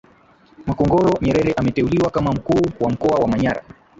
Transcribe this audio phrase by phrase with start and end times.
[0.65, 3.63] Makongoro Nyerere ameteuliwa kama Mkuu wa mkoa wa Manyara